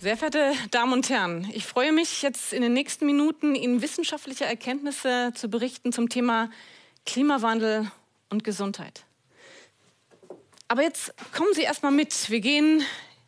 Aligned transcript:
Sehr 0.00 0.16
verehrte 0.16 0.54
Damen 0.70 0.94
und 0.94 1.10
Herren, 1.10 1.46
ich 1.52 1.66
freue 1.66 1.92
mich 1.92 2.22
jetzt 2.22 2.54
in 2.54 2.62
den 2.62 2.72
nächsten 2.72 3.04
Minuten, 3.04 3.54
Ihnen 3.54 3.82
wissenschaftliche 3.82 4.46
Erkenntnisse 4.46 5.32
zu 5.34 5.50
berichten 5.50 5.92
zum 5.92 6.08
Thema 6.08 6.48
Klimawandel 7.04 7.90
und 8.30 8.42
Gesundheit. 8.42 9.04
Aber 10.68 10.82
jetzt 10.82 11.12
kommen 11.36 11.52
Sie 11.52 11.60
erst 11.60 11.82
mal 11.82 11.90
mit. 11.90 12.30
Wir 12.30 12.40
gehen 12.40 12.82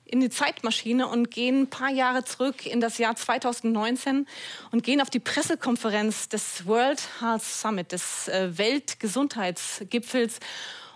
in 0.06 0.20
die 0.20 0.30
Zeitmaschine 0.30 1.08
und 1.08 1.30
gehen 1.30 1.64
ein 1.64 1.66
paar 1.66 1.90
Jahre 1.90 2.24
zurück 2.24 2.64
in 2.64 2.80
das 2.80 2.96
Jahr 2.96 3.16
2019 3.16 4.26
und 4.70 4.82
gehen 4.82 5.02
auf 5.02 5.10
die 5.10 5.20
Pressekonferenz 5.20 6.30
des 6.30 6.66
World 6.66 7.06
Health 7.20 7.42
Summit, 7.42 7.92
des 7.92 8.28
äh, 8.28 8.56
Weltgesundheitsgipfels. 8.56 10.40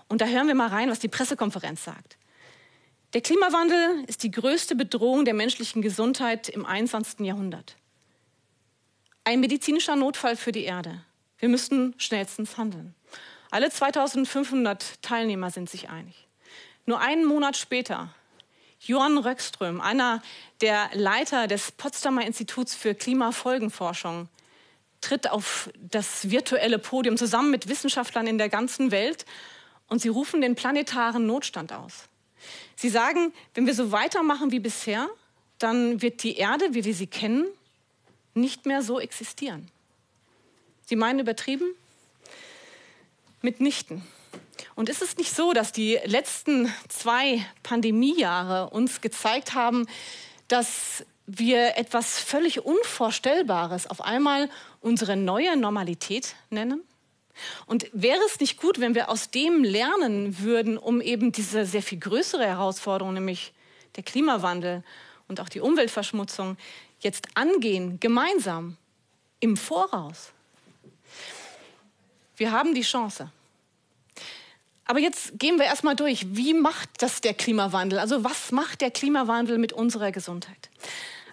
Und 0.09 0.23
da 0.23 0.25
hören 0.25 0.47
wir 0.47 0.55
mal 0.55 0.69
rein, 0.69 0.89
was 0.89 1.01
die 1.01 1.09
Pressekonferenz 1.09 1.85
sagt. 1.85 2.16
Der 3.13 3.21
Klimawandel 3.21 4.05
ist 4.09 4.25
die 4.25 4.31
größte 4.33 4.75
Bedrohung 4.75 5.25
der 5.25 5.35
menschlichen 5.35 5.81
Gesundheit 5.81 6.49
im 6.49 6.67
21. 6.67 7.21
Jahrhundert. 7.21 7.77
Ein 9.25 9.41
medizinischer 9.41 9.97
Notfall 9.97 10.37
für 10.37 10.53
die 10.53 10.65
Erde. 10.65 11.03
Wir 11.39 11.49
müssten 11.49 11.95
schnellstens 11.99 12.57
handeln. 12.57 12.95
Alle 13.51 13.71
2500 13.71 15.03
Teilnehmer 15.03 15.51
sind 15.51 15.71
sich 15.71 15.89
einig. 15.89 16.27
Nur 16.85 17.01
einen 17.01 17.25
Monat 17.25 17.57
später, 17.57 18.13
Johann 18.81 19.19
Röckström, 19.19 19.81
einer 19.81 20.21
der 20.61 20.91
Leiter 20.93 21.47
des 21.47 21.73
Potsdamer 21.73 22.27
Instituts 22.27 22.75
für 22.75 22.95
Klimafolgenforschung, 22.95 24.29
tritt 25.01 25.31
auf 25.31 25.71
das 25.77 26.31
virtuelle 26.31 26.79
Podium 26.79 27.17
zusammen 27.17 27.51
mit 27.51 27.69
Wissenschaftlern 27.69 28.27
in 28.27 28.39
der 28.39 28.49
ganzen 28.49 28.91
Welt 28.91 29.27
und 29.89 30.01
sie 30.01 30.09
rufen 30.09 30.41
den 30.41 30.57
planetaren 30.57 31.27
Notstand 31.27 31.73
aus. 31.73 32.09
Sie 32.75 32.89
sagen, 32.89 33.33
wenn 33.55 33.67
wir 33.67 33.75
so 33.75 33.93
weitermachen 33.93 34.53
wie 34.53 34.61
bisher, 34.61 35.09
dann 35.59 36.03
wird 36.03 36.23
die 36.23 36.37
Erde, 36.37 36.75
wie 36.75 36.85
wir 36.85 36.95
sie 36.95 37.07
kennen, 37.07 37.47
nicht 38.35 38.67
mehr 38.67 38.83
so 38.83 39.01
existieren. 39.01 39.71
Sie 40.85 40.97
meinen 40.97 41.19
übertrieben? 41.19 41.75
Mitnichten. 43.43 44.03
Und 44.75 44.89
ist 44.89 45.03
es 45.03 45.17
nicht 45.17 45.35
so, 45.35 45.53
dass 45.53 45.73
die 45.73 45.99
letzten 46.05 46.73
zwei 46.89 47.45
Pandemiejahre 47.63 48.71
uns 48.71 49.01
gezeigt 49.01 49.55
haben, 49.55 49.87
dass 50.49 51.05
wir 51.27 51.77
etwas 51.77 52.19
völlig 52.19 52.65
Unvorstellbares 52.65 53.87
auf 53.89 54.01
einmal 54.01 54.49
unsere 54.81 55.17
neue 55.17 55.57
Normalität 55.57 56.37
nennen? 56.51 56.83
Und 57.67 57.89
wäre 57.93 58.21
es 58.27 58.41
nicht 58.41 58.61
gut, 58.61 58.81
wenn 58.81 58.95
wir 58.95 59.09
aus 59.09 59.31
dem 59.31 59.65
lernen 59.65 60.41
würden, 60.41 60.79
um 60.79 61.01
eben 61.01 61.33
diese 61.33 61.67
sehr 61.67 61.83
viel 61.83 61.99
größere 61.99 62.47
Herausforderung, 62.47 63.15
nämlich 63.15 63.53
der 63.97 64.03
Klimawandel 64.03 64.83
und 65.29 65.41
auch 65.41 65.49
die 65.49 65.61
Umweltverschmutzung, 65.61 66.57
jetzt 67.01 67.29
angehen, 67.35 68.01
gemeinsam, 68.01 68.77
im 69.41 69.57
Voraus? 69.57 70.33
Wir 72.37 72.53
haben 72.53 72.75
die 72.75 72.83
Chance. 72.83 73.31
Aber 74.85 75.01
jetzt 75.01 75.39
gehen 75.39 75.59
wir 75.59 75.67
erstmal 75.67 75.97
durch. 75.97 76.37
Wie 76.37 76.55
macht 76.55 76.89
das 77.03 77.21
der 77.21 77.35
Klimawandel? 77.35 77.99
Also 77.99 78.23
was 78.23 78.53
macht 78.53 78.81
der 78.81 78.91
Klimawandel 78.91 79.59
mit 79.59 79.73
unserer 79.73 80.13
Gesundheit? 80.13 80.71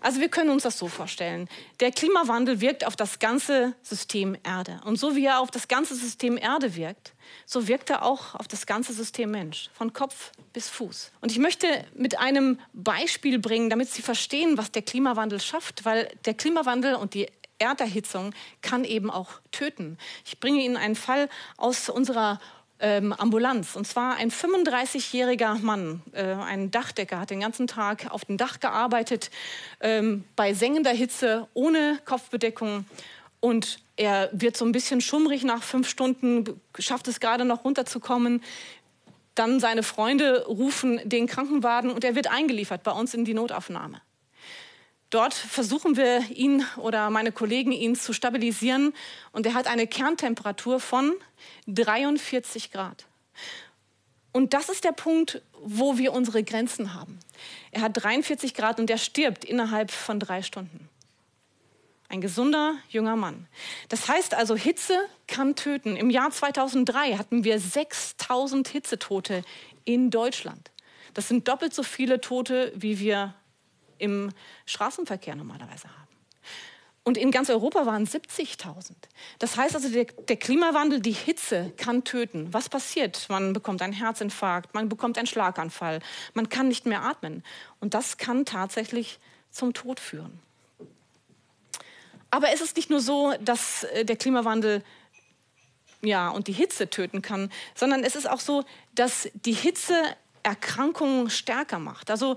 Also 0.03 0.19
wir 0.19 0.27
können 0.27 0.49
uns 0.49 0.63
das 0.63 0.77
so 0.77 0.89
vorstellen. 0.89 1.47
Der 1.79 1.91
Klimawandel 1.91 2.59
wirkt 2.59 2.85
auf 2.85 2.97
das 2.97 3.19
ganze 3.19 3.73
System 3.83 4.37
Erde. 4.43 4.81
Und 4.83 4.97
so 4.97 5.15
wie 5.15 5.25
er 5.25 5.39
auf 5.39 5.49
das 5.49 5.69
ganze 5.69 5.95
System 5.95 6.37
Erde 6.37 6.75
wirkt, 6.75 7.13
so 7.45 7.69
wirkt 7.69 7.89
er 7.89 8.03
auch 8.03 8.35
auf 8.35 8.49
das 8.49 8.65
ganze 8.65 8.91
System 8.91 9.31
Mensch, 9.31 9.69
von 9.73 9.93
Kopf 9.93 10.31
bis 10.51 10.67
Fuß. 10.67 11.13
Und 11.21 11.31
ich 11.31 11.39
möchte 11.39 11.67
mit 11.95 12.19
einem 12.19 12.59
Beispiel 12.73 13.39
bringen, 13.39 13.69
damit 13.69 13.89
Sie 13.89 14.01
verstehen, 14.01 14.57
was 14.57 14.71
der 14.71 14.81
Klimawandel 14.81 15.39
schafft, 15.39 15.85
weil 15.85 16.09
der 16.25 16.33
Klimawandel 16.33 16.95
und 16.95 17.13
die 17.13 17.27
Erderhitzung 17.57 18.35
kann 18.61 18.83
eben 18.83 19.09
auch 19.09 19.39
töten. 19.51 19.97
Ich 20.25 20.41
bringe 20.41 20.61
Ihnen 20.61 20.75
einen 20.75 20.95
Fall 20.95 21.29
aus 21.55 21.87
unserer 21.87 22.41
ähm, 22.83 23.13
Ambulanz. 23.13 23.75
Und 23.75 23.87
zwar 23.87 24.17
ein 24.17 24.29
35-jähriger 24.29 25.59
Mann, 25.59 26.01
äh, 26.11 26.23
ein 26.23 26.69
Dachdecker, 26.69 27.19
hat 27.19 27.29
den 27.29 27.39
ganzen 27.39 27.65
Tag 27.65 28.11
auf 28.11 28.25
dem 28.25 28.37
Dach 28.37 28.59
gearbeitet, 28.59 29.31
ähm, 29.79 30.25
bei 30.35 30.53
sengender 30.53 30.91
Hitze, 30.91 31.47
ohne 31.53 31.97
Kopfbedeckung. 32.03 32.85
Und 33.39 33.79
er 33.95 34.29
wird 34.33 34.57
so 34.57 34.65
ein 34.65 34.73
bisschen 34.73 34.99
schummrig 34.99 35.43
nach 35.43 35.63
fünf 35.63 35.87
Stunden, 35.87 36.61
schafft 36.77 37.07
es 37.07 37.21
gerade 37.21 37.45
noch 37.45 37.63
runterzukommen. 37.63 38.43
Dann 39.33 39.59
seine 39.61 39.81
Freunde 39.81 40.45
rufen 40.45 40.99
den 41.05 41.25
Krankenwagen 41.25 41.89
und 41.89 42.03
er 42.03 42.15
wird 42.15 42.29
eingeliefert 42.29 42.83
bei 42.83 42.91
uns 42.91 43.13
in 43.13 43.23
die 43.23 43.33
Notaufnahme. 43.33 44.01
Dort 45.13 45.35
versuchen 45.35 45.95
wir 45.95 46.27
ihn 46.31 46.65
oder 46.77 47.11
meine 47.11 47.31
Kollegen 47.31 47.71
ihn 47.71 47.95
zu 47.95 48.13
stabilisieren 48.13 48.95
und 49.31 49.45
er 49.45 49.53
hat 49.53 49.67
eine 49.67 49.85
Kerntemperatur 49.85 50.79
von 50.79 51.13
43 51.67 52.71
Grad. 52.71 53.05
Und 54.31 54.55
das 54.55 54.69
ist 54.69 54.83
der 54.83 54.91
Punkt, 54.91 55.43
wo 55.61 55.99
wir 55.99 56.13
unsere 56.13 56.43
Grenzen 56.43 56.95
haben. 56.95 57.19
Er 57.69 57.81
hat 57.81 57.91
43 57.93 58.55
Grad 58.55 58.79
und 58.79 58.89
er 58.89 58.97
stirbt 58.97 59.45
innerhalb 59.45 59.91
von 59.91 60.19
drei 60.19 60.41
Stunden. 60.41 60.89
Ein 62.09 62.19
gesunder 62.19 62.73
junger 62.89 63.15
Mann. 63.15 63.47
Das 63.89 64.07
heißt 64.07 64.33
also, 64.33 64.55
Hitze 64.55 64.97
kann 65.27 65.55
töten. 65.55 65.95
Im 65.95 66.09
Jahr 66.09 66.31
2003 66.31 67.17
hatten 67.17 67.43
wir 67.43 67.59
6000 67.59 68.67
Hitzetote 68.67 69.43
in 69.85 70.09
Deutschland. 70.09 70.71
Das 71.13 71.27
sind 71.27 71.47
doppelt 71.47 71.75
so 71.75 71.83
viele 71.83 72.19
Tote, 72.19 72.73
wie 72.75 72.99
wir 72.99 73.35
im 74.03 74.31
Straßenverkehr 74.65 75.35
normalerweise 75.35 75.87
haben. 75.87 76.03
Und 77.05 77.17
in 77.17 77.31
ganz 77.31 77.49
Europa 77.49 77.85
waren 77.85 78.05
70.000. 78.05 78.91
Das 79.39 79.57
heißt 79.57 79.75
also, 79.75 79.89
der, 79.89 80.05
der, 80.05 80.37
Klimawandel, 80.37 81.01
die 81.01 81.11
Hitze 81.11 81.73
kann 81.75 82.05
töten. 82.05 82.53
Was 82.53 82.69
passiert? 82.69 83.27
Man 83.29 83.51
bekommt 83.51 83.81
einen 83.81 83.91
Herzinfarkt, 83.91 84.73
man 84.73 84.87
bekommt 84.87 85.17
einen 85.17 85.27
Schlaganfall, 85.27 85.99
man 86.33 86.47
kann 86.47 86.69
nicht 86.69 86.85
mehr 86.85 87.03
atmen. 87.03 87.43
Und 87.81 87.93
das 87.93 88.17
kann 88.17 88.45
tatsächlich 88.45 89.19
zum 89.51 89.73
Tod 89.73 89.99
führen. 89.99 90.39
Aber 92.29 92.53
es 92.53 92.61
ist 92.61 92.77
nicht 92.77 92.89
nur 92.89 93.01
so, 93.01 93.33
dass 93.41 93.83
äh, 93.83 94.05
der 94.05 94.15
Klimawandel 94.15 94.83
ja, 96.01 96.29
und 96.29 96.47
die 96.47 96.53
Hitze 96.53 96.89
töten 96.89 97.21
kann, 97.21 97.51
sondern 97.75 98.03
es 98.03 98.15
ist 98.15 98.29
auch 98.29 98.39
so, 98.39 98.63
dass 98.93 99.29
die 99.33 99.53
Hitze 99.53 99.95
Erkrankungen 100.43 101.29
stärker 101.29 101.79
macht. 101.79 102.09
Also 102.09 102.35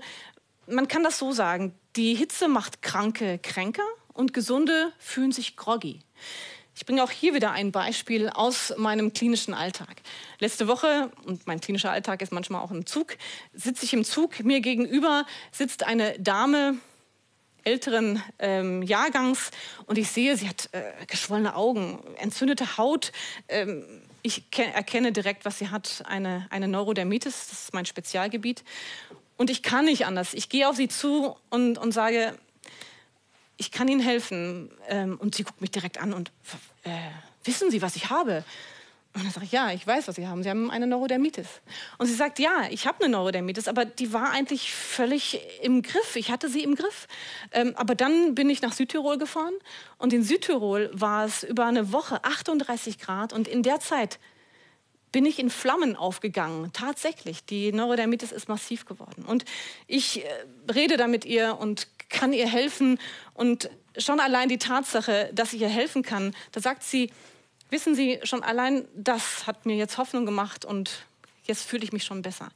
man 0.67 0.87
kann 0.87 1.03
das 1.03 1.17
so 1.17 1.31
sagen, 1.31 1.73
die 1.95 2.13
Hitze 2.15 2.47
macht 2.47 2.81
Kranke 2.81 3.39
kränker 3.39 3.87
und 4.13 4.33
Gesunde 4.33 4.91
fühlen 4.99 5.31
sich 5.31 5.55
groggy. 5.55 6.01
Ich 6.75 6.85
bringe 6.85 7.03
auch 7.03 7.09
hier 7.09 7.33
wieder 7.33 7.51
ein 7.51 7.71
Beispiel 7.71 8.29
aus 8.29 8.71
meinem 8.77 9.11
klinischen 9.11 9.55
Alltag. 9.55 9.95
Letzte 10.37 10.67
Woche, 10.67 11.11
und 11.25 11.47
mein 11.47 11.59
klinischer 11.59 11.91
Alltag 11.91 12.21
ist 12.21 12.31
manchmal 12.31 12.61
auch 12.61 12.69
im 12.69 12.85
Zug, 12.85 13.17
sitze 13.53 13.85
ich 13.85 13.93
im 13.93 14.03
Zug, 14.03 14.43
mir 14.43 14.61
gegenüber 14.61 15.25
sitzt 15.51 15.83
eine 15.83 16.19
Dame 16.19 16.77
älteren 17.63 18.23
ähm, 18.39 18.83
Jahrgangs 18.83 19.51
und 19.87 19.97
ich 19.97 20.09
sehe, 20.09 20.37
sie 20.37 20.47
hat 20.47 20.69
äh, 20.71 20.83
geschwollene 21.07 21.55
Augen, 21.55 21.99
entzündete 22.17 22.77
Haut. 22.77 23.11
Ähm, 23.47 23.83
ich 24.21 24.43
erkenne 24.55 25.11
direkt, 25.11 25.45
was 25.45 25.57
sie 25.57 25.69
hat, 25.69 26.03
eine, 26.05 26.47
eine 26.49 26.67
Neurodermitis, 26.67 27.47
das 27.49 27.63
ist 27.63 27.73
mein 27.73 27.85
Spezialgebiet. 27.85 28.63
Und 29.37 29.49
ich 29.49 29.63
kann 29.63 29.85
nicht 29.85 30.05
anders. 30.05 30.33
Ich 30.33 30.49
gehe 30.49 30.67
auf 30.67 30.75
sie 30.75 30.87
zu 30.87 31.35
und, 31.49 31.77
und 31.77 31.91
sage, 31.91 32.33
ich 33.57 33.71
kann 33.71 33.87
Ihnen 33.87 34.01
helfen. 34.01 34.71
Ähm, 34.87 35.17
und 35.19 35.35
sie 35.35 35.43
guckt 35.43 35.61
mich 35.61 35.71
direkt 35.71 35.99
an 36.01 36.13
und, 36.13 36.31
äh, 36.83 36.89
wissen 37.43 37.71
Sie, 37.71 37.81
was 37.81 37.95
ich 37.95 38.09
habe? 38.09 38.43
Und 39.13 39.23
dann 39.23 39.31
sage 39.31 39.45
ich, 39.47 39.51
ja, 39.51 39.71
ich 39.71 39.85
weiß, 39.87 40.07
was 40.07 40.15
Sie 40.15 40.27
haben. 40.27 40.43
Sie 40.43 40.49
haben 40.49 40.69
eine 40.69 40.85
Neurodermitis. 40.85 41.47
Und 41.97 42.05
sie 42.05 42.13
sagt, 42.13 42.37
ja, 42.37 42.67
ich 42.69 42.85
habe 42.85 43.03
eine 43.03 43.13
Neurodermitis, 43.13 43.67
aber 43.67 43.83
die 43.83 44.13
war 44.13 44.31
eigentlich 44.31 44.71
völlig 44.71 45.39
im 45.63 45.81
Griff. 45.81 46.15
Ich 46.15 46.29
hatte 46.29 46.49
sie 46.49 46.61
im 46.61 46.75
Griff. 46.75 47.07
Ähm, 47.51 47.73
aber 47.77 47.95
dann 47.95 48.35
bin 48.35 48.47
ich 48.49 48.61
nach 48.61 48.73
Südtirol 48.73 49.17
gefahren 49.17 49.53
und 49.97 50.13
in 50.13 50.23
Südtirol 50.23 50.91
war 50.93 51.25
es 51.25 51.43
über 51.43 51.65
eine 51.65 51.91
Woche 51.91 52.23
38 52.23 52.99
Grad 52.99 53.33
und 53.33 53.47
in 53.47 53.63
der 53.63 53.79
Zeit 53.79 54.19
bin 55.17 55.25
ich 55.25 55.39
in 55.39 55.49
Flammen 55.49 55.95
aufgegangen. 55.95 56.69
Tatsächlich, 56.73 57.43
die 57.43 57.71
Neurodermitis 57.71 58.31
ist 58.31 58.47
massiv 58.47 58.85
geworden. 58.85 59.25
Und 59.25 59.45
ich 59.87 60.23
äh, 60.23 60.29
rede 60.71 60.95
da 60.95 61.07
mit 61.07 61.25
ihr 61.25 61.57
und 61.59 61.87
kann 62.07 62.33
ihr 62.33 62.47
helfen. 62.47 62.99
Und 63.33 63.71
schon 63.97 64.19
allein 64.19 64.47
die 64.47 64.59
Tatsache, 64.59 65.31
dass 65.33 65.53
ich 65.53 65.61
ihr 65.61 65.69
helfen 65.69 66.03
kann, 66.03 66.35
da 66.51 66.61
sagt 66.61 66.83
sie, 66.83 67.09
wissen 67.71 67.95
Sie, 67.95 68.19
schon 68.25 68.43
allein 68.43 68.87
das 68.93 69.47
hat 69.47 69.65
mir 69.65 69.75
jetzt 69.75 69.97
Hoffnung 69.97 70.27
gemacht 70.27 70.65
und 70.65 71.07
jetzt 71.45 71.63
fühle 71.63 71.83
ich 71.83 71.91
mich 71.91 72.03
schon 72.03 72.21
besser. 72.21 72.49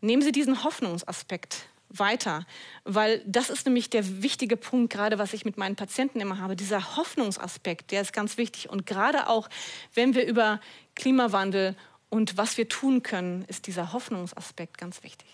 Nehmen 0.00 0.22
Sie 0.22 0.32
diesen 0.32 0.64
Hoffnungsaspekt 0.64 1.66
weiter, 1.90 2.46
weil 2.84 3.22
das 3.26 3.50
ist 3.50 3.66
nämlich 3.66 3.90
der 3.90 4.22
wichtige 4.22 4.56
Punkt, 4.56 4.92
gerade 4.92 5.18
was 5.18 5.32
ich 5.32 5.44
mit 5.44 5.56
meinen 5.56 5.76
Patienten 5.76 6.20
immer 6.20 6.38
habe. 6.38 6.56
Dieser 6.56 6.96
Hoffnungsaspekt, 6.96 7.90
der 7.90 8.02
ist 8.02 8.12
ganz 8.12 8.36
wichtig. 8.36 8.68
Und 8.68 8.86
gerade 8.86 9.28
auch, 9.28 9.48
wenn 9.94 10.14
wir 10.14 10.26
über 10.26 10.60
Klimawandel 10.94 11.76
und 12.10 12.36
was 12.36 12.56
wir 12.56 12.68
tun 12.68 13.02
können, 13.02 13.44
ist 13.48 13.66
dieser 13.66 13.92
Hoffnungsaspekt 13.92 14.78
ganz 14.78 15.02
wichtig. 15.02 15.28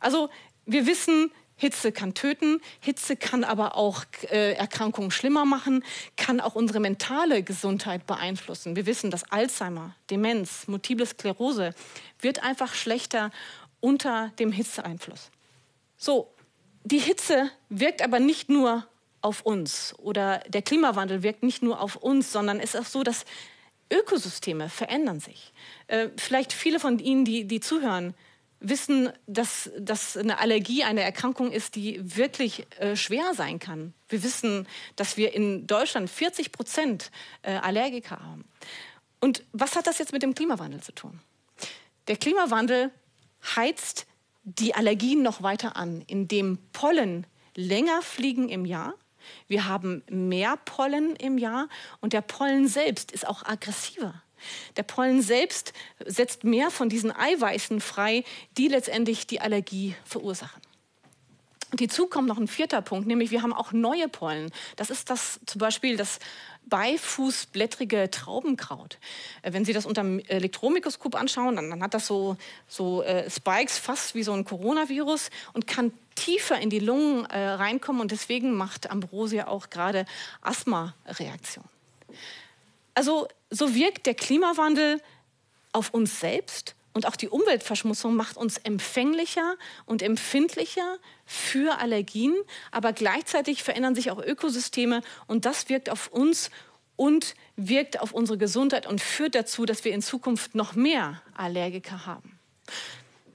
Also 0.00 0.30
wir 0.66 0.86
wissen, 0.86 1.30
Hitze 1.56 1.92
kann 1.92 2.14
töten, 2.14 2.60
Hitze 2.80 3.16
kann 3.16 3.44
aber 3.44 3.76
auch 3.76 4.04
äh, 4.30 4.54
Erkrankungen 4.54 5.10
schlimmer 5.10 5.44
machen, 5.44 5.84
kann 6.16 6.40
auch 6.40 6.56
unsere 6.56 6.80
mentale 6.80 7.42
Gesundheit 7.42 8.06
beeinflussen. 8.06 8.74
Wir 8.74 8.86
wissen, 8.86 9.10
dass 9.10 9.30
Alzheimer, 9.30 9.94
Demenz, 10.10 10.66
Multiple 10.66 11.06
Sklerose 11.06 11.74
wird 12.20 12.42
einfach 12.42 12.74
schlechter 12.74 13.30
unter 13.80 14.30
dem 14.38 14.50
Hitzeeinfluss. 14.50 15.30
So, 16.04 16.34
die 16.82 16.98
Hitze 16.98 17.50
wirkt 17.70 18.02
aber 18.02 18.20
nicht 18.20 18.50
nur 18.50 18.86
auf 19.22 19.40
uns 19.40 19.94
oder 19.98 20.40
der 20.48 20.60
Klimawandel 20.60 21.22
wirkt 21.22 21.42
nicht 21.42 21.62
nur 21.62 21.80
auf 21.80 21.96
uns, 21.96 22.30
sondern 22.30 22.60
es 22.60 22.74
ist 22.74 22.80
auch 22.82 22.84
so, 22.84 23.02
dass 23.02 23.24
Ökosysteme 23.90 24.68
verändern 24.68 25.18
sich. 25.18 25.54
Äh, 25.86 26.10
vielleicht 26.18 26.52
viele 26.52 26.78
von 26.78 26.98
Ihnen, 26.98 27.24
die, 27.24 27.46
die 27.46 27.58
zuhören, 27.58 28.12
wissen, 28.60 29.12
dass, 29.26 29.70
dass 29.78 30.18
eine 30.18 30.40
Allergie 30.40 30.84
eine 30.84 31.00
Erkrankung 31.00 31.50
ist, 31.50 31.74
die 31.74 31.98
wirklich 32.02 32.66
äh, 32.80 32.96
schwer 32.96 33.32
sein 33.32 33.58
kann. 33.58 33.94
Wir 34.10 34.22
wissen, 34.22 34.68
dass 34.96 35.16
wir 35.16 35.32
in 35.32 35.66
Deutschland 35.66 36.10
40 36.10 36.52
Prozent 36.52 37.10
äh, 37.40 37.52
Allergiker 37.52 38.20
haben. 38.20 38.44
Und 39.20 39.42
was 39.52 39.74
hat 39.74 39.86
das 39.86 39.96
jetzt 39.96 40.12
mit 40.12 40.22
dem 40.22 40.34
Klimawandel 40.34 40.82
zu 40.82 40.92
tun? 40.92 41.18
Der 42.08 42.18
Klimawandel 42.18 42.90
heizt 43.56 44.06
die 44.44 44.74
Allergien 44.74 45.22
noch 45.22 45.42
weiter 45.42 45.76
an, 45.76 46.02
indem 46.06 46.58
Pollen 46.72 47.26
länger 47.56 48.02
fliegen 48.02 48.48
im 48.48 48.64
Jahr. 48.64 48.94
Wir 49.48 49.66
haben 49.66 50.02
mehr 50.08 50.56
Pollen 50.64 51.16
im 51.16 51.38
Jahr 51.38 51.68
und 52.00 52.12
der 52.12 52.20
Pollen 52.20 52.68
selbst 52.68 53.10
ist 53.10 53.26
auch 53.26 53.44
aggressiver. 53.44 54.22
Der 54.76 54.82
Pollen 54.82 55.22
selbst 55.22 55.72
setzt 56.04 56.44
mehr 56.44 56.70
von 56.70 56.90
diesen 56.90 57.10
Eiweißen 57.10 57.80
frei, 57.80 58.24
die 58.58 58.68
letztendlich 58.68 59.26
die 59.26 59.40
Allergie 59.40 59.94
verursachen. 60.04 60.60
Und 61.74 61.80
hinzu 61.80 62.06
kommt 62.06 62.28
noch 62.28 62.38
ein 62.38 62.46
vierter 62.46 62.82
Punkt, 62.82 63.08
nämlich 63.08 63.32
wir 63.32 63.42
haben 63.42 63.52
auch 63.52 63.72
neue 63.72 64.08
Pollen. 64.08 64.52
Das 64.76 64.90
ist 64.90 65.10
das 65.10 65.40
zum 65.44 65.58
Beispiel 65.58 65.96
das 65.96 66.20
beifußblättrige 66.66 68.12
Traubenkraut. 68.12 68.98
Äh, 69.42 69.52
wenn 69.54 69.64
Sie 69.64 69.72
das 69.72 69.84
unter 69.84 70.04
dem 70.04 70.20
Elektromikroskop 70.20 71.16
anschauen, 71.16 71.56
dann, 71.56 71.70
dann 71.70 71.82
hat 71.82 71.92
das 71.92 72.06
so, 72.06 72.36
so 72.68 73.02
äh, 73.02 73.28
Spikes 73.28 73.76
fast 73.76 74.14
wie 74.14 74.22
so 74.22 74.32
ein 74.34 74.44
Coronavirus 74.44 75.30
und 75.52 75.66
kann 75.66 75.90
tiefer 76.14 76.60
in 76.60 76.70
die 76.70 76.78
Lungen 76.78 77.24
äh, 77.24 77.44
reinkommen 77.44 78.00
und 78.00 78.12
deswegen 78.12 78.54
macht 78.54 78.88
Ambrosia 78.92 79.48
auch 79.48 79.68
gerade 79.68 80.06
Asthma-Reaktion. 80.42 81.64
Also 82.94 83.26
so 83.50 83.74
wirkt 83.74 84.06
der 84.06 84.14
Klimawandel 84.14 85.00
auf 85.72 85.92
uns 85.92 86.20
selbst 86.20 86.76
und 86.94 87.06
auch 87.06 87.16
die 87.16 87.28
Umweltverschmutzung 87.28 88.14
macht 88.16 88.36
uns 88.36 88.56
empfänglicher 88.58 89.56
und 89.84 90.00
empfindlicher 90.00 90.96
für 91.26 91.78
Allergien, 91.78 92.34
aber 92.70 92.92
gleichzeitig 92.92 93.62
verändern 93.62 93.94
sich 93.94 94.10
auch 94.10 94.22
Ökosysteme 94.22 95.02
und 95.26 95.44
das 95.44 95.68
wirkt 95.68 95.90
auf 95.90 96.08
uns 96.08 96.50
und 96.96 97.34
wirkt 97.56 98.00
auf 98.00 98.12
unsere 98.12 98.38
Gesundheit 98.38 98.86
und 98.86 99.00
führt 99.00 99.34
dazu, 99.34 99.66
dass 99.66 99.84
wir 99.84 99.92
in 99.92 100.02
Zukunft 100.02 100.54
noch 100.54 100.74
mehr 100.74 101.20
Allergiker 101.36 102.06
haben. 102.06 102.38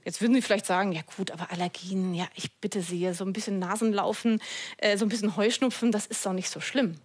Jetzt 0.04 0.22
würden 0.22 0.34
Sie 0.34 0.42
vielleicht 0.42 0.64
sagen, 0.64 0.92
ja 0.92 1.02
gut, 1.16 1.30
aber 1.30 1.52
Allergien, 1.52 2.14
ja, 2.14 2.26
ich 2.34 2.50
bitte 2.54 2.80
Sie, 2.80 3.12
so 3.12 3.24
ein 3.24 3.34
bisschen 3.34 3.58
Nasenlaufen, 3.58 4.40
äh, 4.78 4.96
so 4.96 5.04
ein 5.04 5.10
bisschen 5.10 5.36
Heuschnupfen, 5.36 5.92
das 5.92 6.06
ist 6.06 6.24
doch 6.24 6.32
nicht 6.32 6.48
so 6.48 6.60
schlimm. 6.60 6.96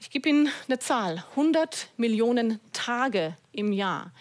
Ich 0.00 0.10
gebe 0.10 0.28
Ihnen 0.28 0.48
eine 0.66 0.78
Zahl. 0.78 1.24
100 1.30 1.88
Millionen 1.98 2.60
Tage 2.72 3.36
im 3.52 3.72
Jahr 3.72 4.12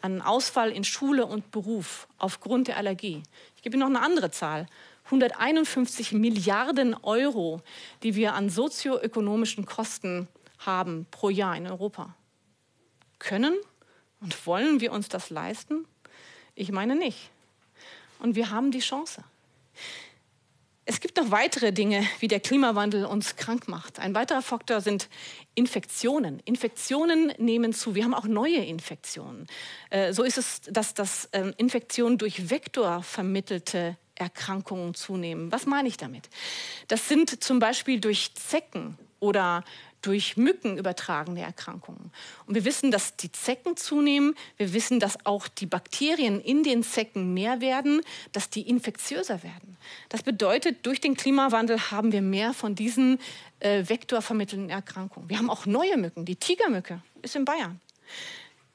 an 0.00 0.22
Ausfall 0.22 0.70
in 0.70 0.84
Schule 0.84 1.26
und 1.26 1.50
Beruf 1.50 2.08
aufgrund 2.18 2.68
der 2.68 2.76
Allergie. 2.76 3.22
Ich 3.56 3.62
gebe 3.62 3.76
Ihnen 3.76 3.80
noch 3.80 3.98
eine 3.98 4.04
andere 4.04 4.30
Zahl. 4.30 4.66
151 5.06 6.12
Milliarden 6.12 6.94
Euro, 6.94 7.62
die 8.02 8.16
wir 8.16 8.34
an 8.34 8.50
sozioökonomischen 8.50 9.64
Kosten 9.64 10.28
haben 10.58 11.06
pro 11.10 11.30
Jahr 11.30 11.56
in 11.56 11.66
Europa. 11.66 12.14
Können 13.18 13.54
und 14.20 14.46
wollen 14.46 14.80
wir 14.80 14.92
uns 14.92 15.08
das 15.08 15.30
leisten? 15.30 15.86
Ich 16.54 16.72
meine 16.72 16.96
nicht. 16.96 17.30
Und 18.18 18.34
wir 18.34 18.50
haben 18.50 18.70
die 18.70 18.80
Chance. 18.80 19.22
Es 20.88 21.00
gibt 21.00 21.16
noch 21.16 21.32
weitere 21.32 21.72
Dinge, 21.72 22.06
wie 22.20 22.28
der 22.28 22.38
Klimawandel 22.38 23.06
uns 23.06 23.34
krank 23.34 23.66
macht. 23.66 23.98
Ein 23.98 24.14
weiterer 24.14 24.40
Faktor 24.40 24.80
sind 24.80 25.08
Infektionen. 25.56 26.40
Infektionen 26.44 27.32
nehmen 27.38 27.72
zu. 27.72 27.96
Wir 27.96 28.04
haben 28.04 28.14
auch 28.14 28.26
neue 28.26 28.64
Infektionen. 28.64 29.48
Äh, 29.90 30.12
so 30.12 30.22
ist 30.22 30.38
es, 30.38 30.60
dass 30.70 30.94
das 30.94 31.28
ähm, 31.32 31.52
Infektionen 31.56 32.18
durch 32.18 32.50
Vektor 32.50 33.02
vermittelte 33.02 33.96
Erkrankungen 34.14 34.94
zunehmen. 34.94 35.50
Was 35.50 35.66
meine 35.66 35.88
ich 35.88 35.96
damit? 35.96 36.28
Das 36.86 37.08
sind 37.08 37.42
zum 37.42 37.58
Beispiel 37.58 38.00
durch 38.00 38.36
Zecken 38.36 38.96
oder 39.20 39.62
durch 40.02 40.36
Mücken 40.36 40.76
übertragene 40.78 41.40
Erkrankungen. 41.40 42.12
Und 42.46 42.54
wir 42.54 42.64
wissen, 42.64 42.92
dass 42.92 43.16
die 43.16 43.32
Zecken 43.32 43.76
zunehmen. 43.76 44.36
Wir 44.56 44.72
wissen, 44.72 45.00
dass 45.00 45.26
auch 45.26 45.48
die 45.48 45.66
Bakterien 45.66 46.40
in 46.40 46.62
den 46.62 46.84
Zecken 46.84 47.34
mehr 47.34 47.60
werden, 47.60 48.02
dass 48.32 48.48
die 48.48 48.68
infektiöser 48.68 49.42
werden. 49.42 49.76
Das 50.08 50.22
bedeutet, 50.22 50.86
durch 50.86 51.00
den 51.00 51.16
Klimawandel 51.16 51.90
haben 51.90 52.12
wir 52.12 52.22
mehr 52.22 52.54
von 52.54 52.76
diesen 52.76 53.18
äh, 53.58 53.82
vektorvermittelnden 53.88 54.70
Erkrankungen. 54.70 55.28
Wir 55.28 55.38
haben 55.38 55.50
auch 55.50 55.66
neue 55.66 55.96
Mücken. 55.96 56.24
Die 56.24 56.36
Tigermücke 56.36 57.02
ist 57.22 57.34
in 57.34 57.44
Bayern. 57.44 57.80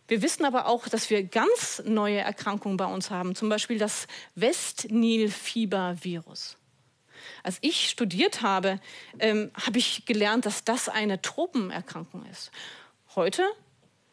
Wir 0.09 0.21
wissen 0.21 0.43
aber 0.43 0.65
auch, 0.65 0.89
dass 0.89 1.09
wir 1.09 1.23
ganz 1.23 1.81
neue 1.85 2.17
Erkrankungen 2.17 2.75
bei 2.75 2.83
uns 2.83 3.09
haben, 3.09 3.35
zum 3.35 3.47
Beispiel 3.47 3.77
das 3.77 4.05
Westnilfiebervirus. 4.35 6.57
Als 7.43 7.57
ich 7.61 7.89
studiert 7.89 8.41
habe, 8.41 8.79
ähm, 9.19 9.51
habe 9.65 9.77
ich 9.79 10.05
gelernt, 10.05 10.45
dass 10.45 10.63
das 10.63 10.89
eine 10.89 11.21
Tropenerkrankung 11.21 12.25
ist. 12.25 12.51
Heute 13.15 13.43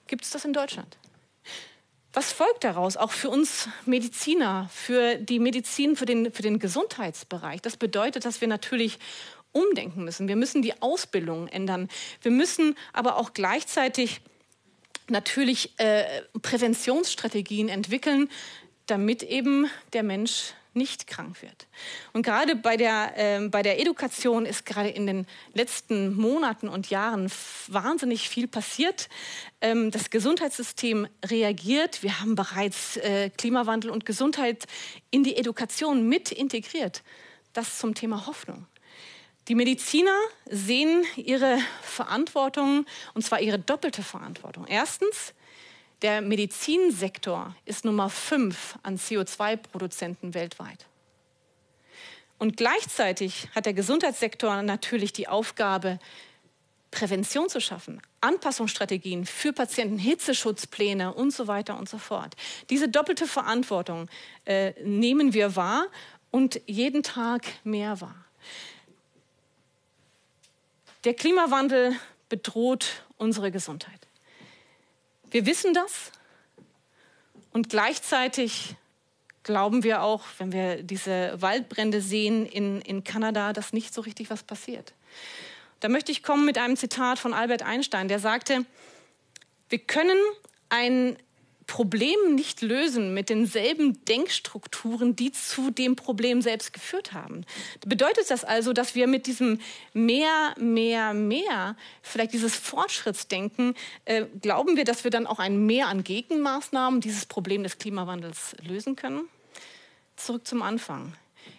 gibt 0.06 0.24
es 0.24 0.30
das 0.30 0.44
in 0.44 0.52
Deutschland. 0.52 0.96
Was 2.12 2.32
folgt 2.32 2.64
daraus, 2.64 2.96
auch 2.96 3.12
für 3.12 3.28
uns 3.28 3.68
Mediziner, 3.84 4.68
für 4.72 5.16
die 5.16 5.38
Medizin, 5.38 5.94
für 5.94 6.06
den, 6.06 6.32
für 6.32 6.42
den 6.42 6.58
Gesundheitsbereich? 6.58 7.60
Das 7.60 7.76
bedeutet, 7.76 8.24
dass 8.24 8.40
wir 8.40 8.48
natürlich 8.48 8.98
umdenken 9.52 10.04
müssen. 10.04 10.28
Wir 10.28 10.36
müssen 10.36 10.62
die 10.62 10.80
Ausbildung 10.82 11.48
ändern. 11.48 11.88
Wir 12.22 12.30
müssen 12.30 12.76
aber 12.92 13.16
auch 13.16 13.34
gleichzeitig 13.34 14.20
natürlich 15.08 15.78
äh, 15.78 16.22
Präventionsstrategien 16.42 17.68
entwickeln, 17.68 18.30
damit 18.86 19.22
eben 19.22 19.70
der 19.92 20.02
Mensch 20.02 20.54
nicht 20.74 21.06
krank 21.06 21.42
wird. 21.42 21.66
Und 22.12 22.22
gerade 22.22 22.56
bei 22.56 22.76
der, 22.76 23.12
äh, 23.16 23.48
bei 23.48 23.62
der 23.62 23.80
Education 23.80 24.46
ist 24.46 24.66
gerade 24.66 24.88
in 24.88 25.06
den 25.06 25.26
letzten 25.54 26.14
Monaten 26.14 26.68
und 26.68 26.90
Jahren 26.90 27.30
wahnsinnig 27.66 28.28
viel 28.28 28.48
passiert. 28.48 29.08
Ähm, 29.60 29.90
das 29.90 30.10
Gesundheitssystem 30.10 31.08
reagiert. 31.24 32.02
Wir 32.02 32.20
haben 32.20 32.34
bereits 32.34 32.96
äh, 32.98 33.30
Klimawandel 33.30 33.90
und 33.90 34.04
Gesundheit 34.04 34.66
in 35.10 35.24
die 35.24 35.36
Education 35.36 36.08
mit 36.08 36.32
integriert. 36.32 37.02
Das 37.52 37.78
zum 37.78 37.94
Thema 37.94 38.26
Hoffnung. 38.26 38.66
Die 39.48 39.54
Mediziner 39.54 40.14
sehen 40.44 41.04
ihre 41.16 41.58
Verantwortung, 41.82 42.84
und 43.14 43.22
zwar 43.22 43.40
ihre 43.40 43.58
doppelte 43.58 44.02
Verantwortung. 44.02 44.66
Erstens, 44.66 45.32
der 46.02 46.20
Medizinsektor 46.20 47.54
ist 47.64 47.84
Nummer 47.84 48.08
fünf 48.08 48.78
an 48.82 48.98
CO2-Produzenten 48.98 50.34
weltweit. 50.34 50.86
Und 52.38 52.56
gleichzeitig 52.56 53.48
hat 53.54 53.66
der 53.66 53.72
Gesundheitssektor 53.72 54.62
natürlich 54.62 55.12
die 55.12 55.26
Aufgabe, 55.26 55.98
Prävention 56.90 57.48
zu 57.48 57.60
schaffen, 57.60 58.00
Anpassungsstrategien 58.20 59.26
für 59.26 59.52
Patienten, 59.52 59.98
Hitzeschutzpläne 59.98 61.12
und 61.12 61.32
so 61.32 61.46
weiter 61.46 61.78
und 61.78 61.88
so 61.88 61.98
fort. 61.98 62.34
Diese 62.70 62.88
doppelte 62.88 63.26
Verantwortung 63.26 64.08
äh, 64.46 64.72
nehmen 64.82 65.34
wir 65.34 65.54
wahr 65.54 65.86
und 66.30 66.60
jeden 66.66 67.02
Tag 67.02 67.44
mehr 67.64 68.00
wahr. 68.00 68.24
Der 71.04 71.14
Klimawandel 71.14 71.94
bedroht 72.28 73.04
unsere 73.18 73.50
Gesundheit. 73.50 74.07
Wir 75.30 75.46
wissen 75.46 75.74
das 75.74 76.10
und 77.52 77.68
gleichzeitig 77.68 78.76
glauben 79.42 79.82
wir 79.82 80.02
auch, 80.02 80.24
wenn 80.38 80.52
wir 80.52 80.82
diese 80.82 81.40
Waldbrände 81.40 82.00
sehen 82.00 82.46
in, 82.46 82.80
in 82.82 83.04
Kanada, 83.04 83.52
dass 83.52 83.72
nicht 83.72 83.94
so 83.94 84.00
richtig 84.00 84.30
was 84.30 84.42
passiert. 84.42 84.92
Da 85.80 85.88
möchte 85.88 86.12
ich 86.12 86.22
kommen 86.22 86.44
mit 86.44 86.58
einem 86.58 86.76
Zitat 86.76 87.18
von 87.18 87.32
Albert 87.32 87.62
Einstein, 87.62 88.08
der 88.08 88.18
sagte, 88.18 88.64
wir 89.68 89.78
können 89.78 90.18
ein 90.68 91.16
Problem 91.68 92.34
nicht 92.34 92.62
lösen 92.62 93.12
mit 93.12 93.28
denselben 93.28 94.04
Denkstrukturen, 94.06 95.14
die 95.14 95.32
zu 95.32 95.70
dem 95.70 95.96
Problem 95.96 96.40
selbst 96.40 96.72
geführt 96.72 97.12
haben. 97.12 97.44
Bedeutet 97.86 98.30
das 98.30 98.42
also, 98.42 98.72
dass 98.72 98.94
wir 98.94 99.06
mit 99.06 99.26
diesem 99.26 99.60
mehr, 99.92 100.54
mehr, 100.58 101.12
mehr, 101.12 101.76
vielleicht 102.02 102.32
dieses 102.32 102.56
Fortschrittsdenken, 102.56 103.74
äh, 104.06 104.24
glauben 104.40 104.76
wir, 104.78 104.84
dass 104.84 105.04
wir 105.04 105.10
dann 105.10 105.26
auch 105.26 105.38
ein 105.38 105.66
Mehr 105.66 105.88
an 105.88 106.04
Gegenmaßnahmen 106.04 107.02
dieses 107.02 107.26
Problem 107.26 107.62
des 107.62 107.76
Klimawandels 107.76 108.56
lösen 108.66 108.96
können? 108.96 109.28
Zurück 110.16 110.46
zum 110.46 110.62
Anfang. 110.62 111.14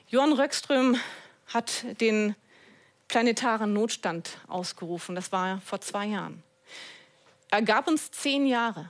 Johann 0.08 0.34
Röckström 0.34 0.98
hat 1.46 1.86
den 2.01 2.36
planetaren 3.08 3.74
Notstand 3.74 4.39
ausgerufen. 4.48 5.13
Das 5.13 5.32
war 5.32 5.62
vor 5.62 5.82
zwei 5.82 6.08
Jahren. 6.08 6.42
Er 7.51 7.62
gab 7.62 7.88
uns 7.88 8.10
zehn 8.10 8.48
Jahre. 8.48 8.89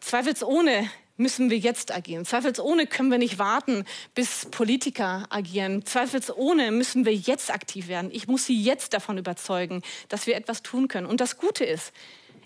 Zweifelsohne 0.00 0.88
müssen 1.16 1.50
wir 1.50 1.58
jetzt 1.58 1.94
agieren. 1.94 2.24
Zweifelsohne 2.24 2.86
können 2.86 3.10
wir 3.10 3.18
nicht 3.18 3.38
warten, 3.38 3.84
bis 4.14 4.46
Politiker 4.46 5.26
agieren. 5.30 5.84
Zweifelsohne 5.84 6.70
müssen 6.70 7.04
wir 7.04 7.14
jetzt 7.14 7.50
aktiv 7.50 7.88
werden. 7.88 8.10
Ich 8.12 8.28
muss 8.28 8.46
Sie 8.46 8.60
jetzt 8.60 8.92
davon 8.92 9.18
überzeugen, 9.18 9.82
dass 10.08 10.26
wir 10.26 10.36
etwas 10.36 10.62
tun 10.62 10.88
können. 10.88 11.06
Und 11.06 11.20
das 11.20 11.38
Gute 11.38 11.64
ist, 11.64 11.92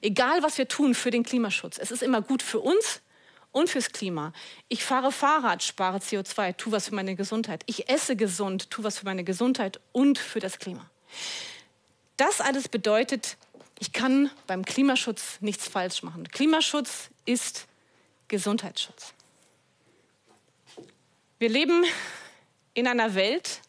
egal 0.00 0.42
was 0.42 0.58
wir 0.58 0.68
tun 0.68 0.94
für 0.94 1.10
den 1.10 1.24
Klimaschutz, 1.24 1.78
es 1.78 1.90
ist 1.90 2.02
immer 2.02 2.22
gut 2.22 2.42
für 2.42 2.60
uns 2.60 3.00
und 3.52 3.68
fürs 3.68 3.90
Klima. 3.90 4.32
Ich 4.68 4.84
fahre 4.84 5.12
Fahrrad, 5.12 5.62
spare 5.62 5.98
CO2, 5.98 6.56
tu 6.56 6.72
was 6.72 6.88
für 6.88 6.94
meine 6.94 7.16
Gesundheit. 7.16 7.62
Ich 7.66 7.88
esse 7.88 8.16
gesund, 8.16 8.70
tu 8.70 8.84
was 8.84 8.98
für 8.98 9.04
meine 9.04 9.24
Gesundheit 9.24 9.80
und 9.92 10.18
für 10.18 10.40
das 10.40 10.58
Klima. 10.58 10.88
Das 12.16 12.40
alles 12.40 12.68
bedeutet, 12.68 13.36
ich 13.80 13.92
kann 13.94 14.30
beim 14.46 14.64
Klimaschutz 14.64 15.38
nichts 15.40 15.66
falsch 15.66 16.02
machen. 16.02 16.28
Klimaschutz 16.28 17.08
ist 17.24 17.66
Gesundheitsschutz. 18.28 19.14
Wir 21.38 21.48
leben 21.48 21.84
in 22.74 22.86
einer 22.86 23.14
Welt, 23.14 23.62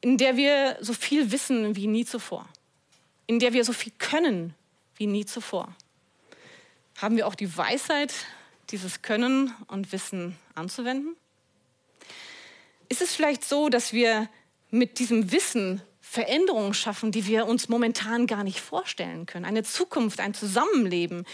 in 0.00 0.16
der 0.16 0.38
wir 0.38 0.78
so 0.80 0.94
viel 0.94 1.30
wissen 1.30 1.76
wie 1.76 1.86
nie 1.86 2.06
zuvor, 2.06 2.48
in 3.26 3.38
der 3.38 3.52
wir 3.52 3.64
so 3.64 3.74
viel 3.74 3.92
können 3.98 4.54
wie 4.96 5.06
nie 5.06 5.26
zuvor. 5.26 5.76
Haben 6.96 7.16
wir 7.16 7.26
auch 7.26 7.34
die 7.34 7.54
Weisheit, 7.54 8.14
dieses 8.70 9.02
Können 9.02 9.54
und 9.66 9.92
Wissen 9.92 10.38
anzuwenden? 10.54 11.14
Ist 12.88 13.02
es 13.02 13.14
vielleicht 13.14 13.44
so, 13.44 13.68
dass 13.68 13.92
wir 13.92 14.30
mit 14.70 14.98
diesem 14.98 15.30
Wissen 15.30 15.82
Veränderungen 16.12 16.74
schaffen, 16.74 17.10
die 17.10 17.26
wir 17.26 17.46
uns 17.46 17.70
momentan 17.70 18.26
gar 18.26 18.44
nicht 18.44 18.60
vorstellen 18.60 19.24
können? 19.24 19.46
Eine 19.46 19.62
Zukunft, 19.62 20.20
ein 20.20 20.34
Zusammenleben, 20.34 21.24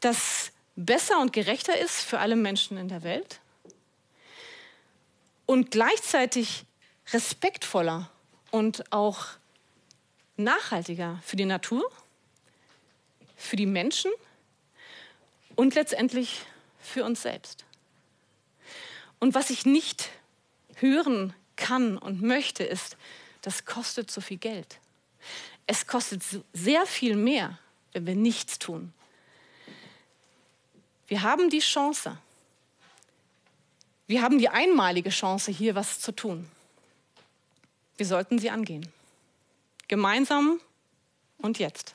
das 0.00 0.52
besser 0.76 1.18
und 1.18 1.32
gerechter 1.32 1.78
ist 1.78 2.02
für 2.02 2.18
alle 2.18 2.36
Menschen 2.36 2.76
in 2.76 2.88
der 2.88 3.04
Welt 3.04 3.40
und 5.46 5.70
gleichzeitig 5.70 6.66
respektvoller 7.14 8.10
und 8.50 8.92
auch 8.92 9.28
nachhaltiger 10.36 11.18
für 11.24 11.36
die 11.36 11.46
Natur, 11.46 11.90
für 13.34 13.56
die 13.56 13.64
Menschen 13.64 14.10
und 15.56 15.74
letztendlich 15.74 16.42
für 16.78 17.06
uns 17.06 17.22
selbst. 17.22 17.64
Und 19.20 19.34
was 19.34 19.48
ich 19.48 19.64
nicht 19.64 20.10
hören 20.74 21.32
kann 21.56 21.96
und 21.96 22.20
möchte, 22.20 22.62
ist, 22.62 22.98
das 23.42 23.64
kostet 23.64 24.10
so 24.10 24.20
viel 24.20 24.38
Geld. 24.38 24.78
Es 25.66 25.86
kostet 25.86 26.22
sehr 26.52 26.86
viel 26.86 27.16
mehr, 27.16 27.58
wenn 27.92 28.06
wir 28.06 28.14
nichts 28.16 28.58
tun. 28.58 28.92
Wir 31.06 31.22
haben 31.22 31.50
die 31.50 31.58
Chance. 31.58 32.16
Wir 34.06 34.22
haben 34.22 34.38
die 34.38 34.48
einmalige 34.48 35.10
Chance, 35.10 35.52
hier 35.52 35.74
was 35.74 36.00
zu 36.00 36.12
tun. 36.12 36.48
Wir 37.96 38.06
sollten 38.06 38.38
sie 38.38 38.50
angehen. 38.50 38.90
Gemeinsam 39.88 40.60
und 41.38 41.58
jetzt. 41.58 41.94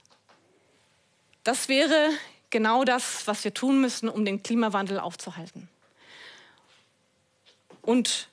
Das 1.43 1.69
wäre 1.69 2.09
genau 2.49 2.83
das, 2.83 3.25
was 3.25 3.43
wir 3.43 3.53
tun 3.53 3.81
müssen, 3.81 4.09
um 4.09 4.25
den 4.25 4.43
Klimawandel 4.43 4.99
aufzuhalten. 4.99 5.69
Und 7.81 8.29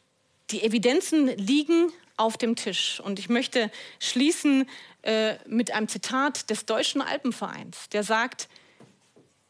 die 0.50 0.62
Evidenzen 0.62 1.28
liegen 1.28 1.92
auf 2.16 2.36
dem 2.36 2.56
Tisch. 2.56 3.00
Und 3.00 3.18
ich 3.18 3.28
möchte 3.28 3.70
schließen 3.98 4.68
äh, 5.02 5.36
mit 5.46 5.70
einem 5.70 5.88
Zitat 5.88 6.50
des 6.50 6.66
Deutschen 6.66 7.02
Alpenvereins, 7.02 7.88
der 7.90 8.02
sagt, 8.02 8.48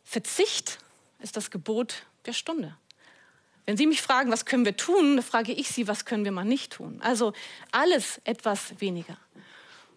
Verzicht 0.05 0.79
ist 1.21 1.37
das 1.37 1.51
Gebot 1.51 2.05
der 2.27 2.33
Stunde. 2.33 2.77
Wenn 3.67 3.77
Sie 3.77 3.87
mich 3.87 4.03
fragen, 4.03 4.31
was 4.31 4.45
können 4.45 4.65
wir 4.65 4.77
tun, 4.77 5.17
dann 5.17 5.25
frage 5.25 5.53
ich 5.53 5.69
Sie, 5.69 5.89
was 5.89 6.05
können 6.05 6.25
wir 6.25 6.33
mal 6.33 6.45
nicht 6.45 6.73
tun. 6.73 7.01
Also 7.03 7.33
alles 7.73 8.21
etwas 8.25 8.79
weniger. 8.81 9.17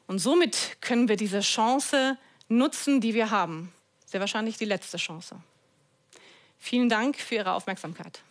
Und 0.08 0.20
somit 0.20 0.78
können 0.80 1.10
wir 1.10 1.18
diese 1.18 1.42
Chance 1.42 2.18
nutzen, 2.48 3.02
die 3.02 3.14
wir 3.14 3.30
haben. 3.30 3.74
Sehr 4.06 4.22
wahrscheinlich 4.22 4.58
die 4.58 4.66
letzte 4.66 4.98
Chance. 4.98 5.42
Vielen 6.58 6.88
Dank 6.88 7.18
für 7.18 7.36
Ihre 7.36 7.52
Aufmerksamkeit. 7.52 8.22